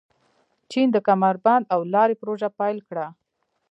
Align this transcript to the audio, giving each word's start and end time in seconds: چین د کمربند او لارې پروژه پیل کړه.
چین 0.71 0.87
د 0.91 0.97
کمربند 1.07 1.63
او 1.73 1.81
لارې 1.93 2.19
پروژه 2.21 2.49
پیل 2.59 2.77
کړه. 2.87 3.05